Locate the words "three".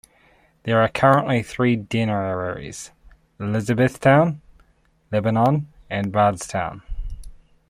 1.43-1.75